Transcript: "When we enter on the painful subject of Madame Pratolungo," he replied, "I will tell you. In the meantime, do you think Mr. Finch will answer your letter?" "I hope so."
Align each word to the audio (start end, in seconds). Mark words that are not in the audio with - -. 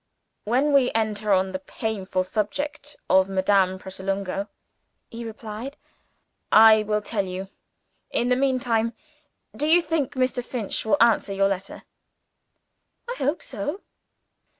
"When 0.45 0.73
we 0.73 0.89
enter 0.95 1.31
on 1.31 1.51
the 1.51 1.59
painful 1.59 2.23
subject 2.23 2.95
of 3.07 3.29
Madame 3.29 3.77
Pratolungo," 3.77 4.47
he 5.11 5.23
replied, 5.23 5.77
"I 6.51 6.81
will 6.81 7.03
tell 7.03 7.25
you. 7.25 7.49
In 8.09 8.29
the 8.29 8.35
meantime, 8.35 8.93
do 9.55 9.67
you 9.67 9.79
think 9.79 10.13
Mr. 10.13 10.43
Finch 10.43 10.83
will 10.85 10.97
answer 10.99 11.33
your 11.35 11.49
letter?" 11.49 11.83
"I 13.07 13.13
hope 13.19 13.43
so." 13.43 13.81